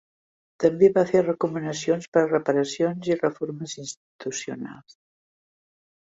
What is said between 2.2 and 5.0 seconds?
a reparacions i reformes institucionals.